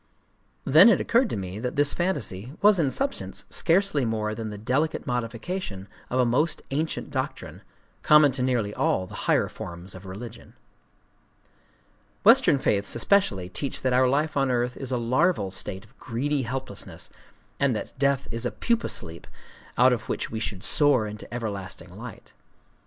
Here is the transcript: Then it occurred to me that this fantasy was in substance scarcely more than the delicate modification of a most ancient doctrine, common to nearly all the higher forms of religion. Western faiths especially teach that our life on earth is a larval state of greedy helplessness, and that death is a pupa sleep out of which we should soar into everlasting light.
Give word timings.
Then 0.65 0.89
it 0.89 0.99
occurred 0.99 1.29
to 1.29 1.37
me 1.37 1.59
that 1.59 1.75
this 1.75 1.93
fantasy 1.93 2.53
was 2.63 2.79
in 2.79 2.89
substance 2.89 3.45
scarcely 3.51 4.03
more 4.03 4.33
than 4.33 4.49
the 4.49 4.57
delicate 4.57 5.05
modification 5.05 5.87
of 6.09 6.19
a 6.19 6.25
most 6.25 6.63
ancient 6.71 7.11
doctrine, 7.11 7.61
common 8.01 8.31
to 8.31 8.41
nearly 8.41 8.73
all 8.73 9.05
the 9.05 9.13
higher 9.29 9.47
forms 9.47 9.93
of 9.93 10.07
religion. 10.07 10.55
Western 12.23 12.57
faiths 12.57 12.95
especially 12.95 13.47
teach 13.47 13.83
that 13.83 13.93
our 13.93 14.07
life 14.09 14.35
on 14.35 14.49
earth 14.49 14.75
is 14.75 14.91
a 14.91 14.97
larval 14.97 15.51
state 15.51 15.85
of 15.85 15.95
greedy 15.99 16.41
helplessness, 16.41 17.11
and 17.59 17.75
that 17.75 17.93
death 17.99 18.27
is 18.31 18.43
a 18.43 18.49
pupa 18.49 18.89
sleep 18.89 19.27
out 19.77 19.93
of 19.93 20.09
which 20.09 20.31
we 20.31 20.39
should 20.39 20.63
soar 20.63 21.05
into 21.05 21.31
everlasting 21.31 21.95
light. 21.95 22.33